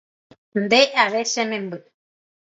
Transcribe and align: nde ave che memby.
nde 0.61 0.81
ave 1.03 1.21
che 1.31 1.43
memby. 1.49 1.79